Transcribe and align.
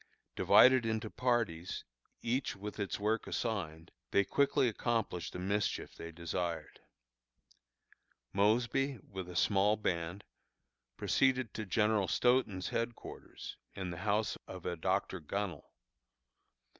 Divided 0.35 0.83
into 0.83 1.11
parties, 1.11 1.83
each 2.23 2.55
with 2.55 2.79
its 2.79 2.99
work 2.99 3.27
assigned, 3.27 3.91
they 4.09 4.23
quickly 4.25 4.67
accomplished 4.67 5.31
the 5.33 5.37
mischief 5.37 5.93
they 5.93 6.11
desired. 6.11 6.79
Mosby, 8.33 8.97
with 9.07 9.29
a 9.29 9.35
small 9.35 9.77
band, 9.77 10.23
proceeded 10.97 11.53
to 11.53 11.67
General 11.67 12.07
Stoughton's 12.07 12.69
headquarters, 12.69 13.57
in 13.75 13.91
the 13.91 13.97
house 13.97 14.39
of 14.47 14.65
a 14.65 14.75
Dr. 14.75 15.19
Gunnel. 15.19 15.71